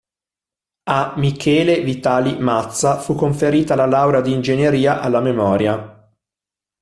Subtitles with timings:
[0.89, 6.11] A Michele Vitali Mazza fu conferita la laurea di ingegneria alla memoria.